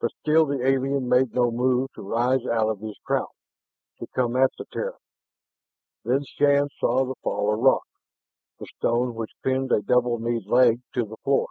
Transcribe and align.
But 0.00 0.10
still 0.18 0.46
the 0.46 0.66
alien 0.66 1.08
made 1.08 1.32
no 1.32 1.52
move 1.52 1.92
to 1.92 2.02
rise 2.02 2.44
out 2.44 2.68
of 2.68 2.80
his 2.80 2.98
crouch, 3.06 3.28
to 4.00 4.08
come 4.08 4.34
at 4.34 4.50
the 4.58 4.64
Terran. 4.72 4.98
Then 6.04 6.24
Shann 6.24 6.70
saw 6.80 7.04
the 7.04 7.14
fall 7.22 7.54
of 7.54 7.60
rock, 7.60 7.86
the 8.58 8.66
stone 8.78 9.14
which 9.14 9.30
pinned 9.44 9.70
a 9.70 9.80
double 9.80 10.18
kneed 10.18 10.46
leg 10.48 10.80
to 10.94 11.04
the 11.04 11.18
floor. 11.18 11.46